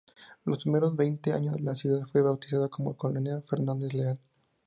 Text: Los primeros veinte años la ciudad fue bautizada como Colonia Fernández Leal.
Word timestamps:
Los 0.45 0.63
primeros 0.63 0.95
veinte 0.95 1.31
años 1.31 1.61
la 1.61 1.75
ciudad 1.75 2.07
fue 2.11 2.23
bautizada 2.23 2.69
como 2.69 2.97
Colonia 2.97 3.39
Fernández 3.47 3.93
Leal. 3.93 4.17